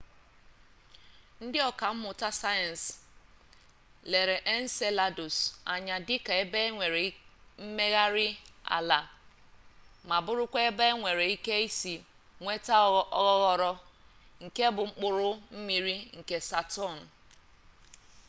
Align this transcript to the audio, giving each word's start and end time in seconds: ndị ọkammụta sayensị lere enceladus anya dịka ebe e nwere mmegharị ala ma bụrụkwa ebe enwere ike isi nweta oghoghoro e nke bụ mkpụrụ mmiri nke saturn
ndị 1.43 1.59
ọkammụta 1.69 2.29
sayensị 2.41 2.93
lere 4.11 4.35
enceladus 4.55 5.35
anya 5.73 5.95
dịka 6.07 6.33
ebe 6.43 6.59
e 6.67 6.69
nwere 6.75 7.03
mmegharị 7.63 8.27
ala 8.77 8.99
ma 10.07 10.17
bụrụkwa 10.25 10.59
ebe 10.69 10.83
enwere 10.93 11.25
ike 11.35 11.53
isi 11.67 11.95
nweta 12.41 12.75
oghoghoro 13.17 13.71
e 13.81 13.81
nke 14.45 14.63
bụ 14.75 14.83
mkpụrụ 14.89 15.29
mmiri 15.55 15.95
nke 16.17 16.37
saturn 16.49 16.99